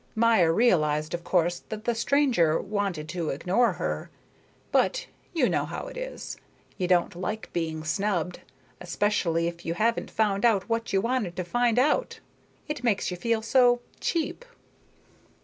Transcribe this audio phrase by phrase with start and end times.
[0.15, 4.09] Maya realized, of course, that the stranger wanted to ignore her,
[4.71, 6.37] but you know how it is
[6.79, 8.39] you don't like being snubbed,
[8.79, 12.19] especially if you haven't found out what you wanted to find out.
[12.67, 14.43] It makes you feel so cheap.